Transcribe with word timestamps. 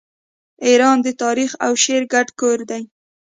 ایران 0.67 0.97
د 1.05 1.07
تاریخ 1.23 1.51
او 1.65 1.73
شعر 1.83 2.03
ګډ 2.13 2.27
کور 2.39 2.59
دی. 2.69 2.83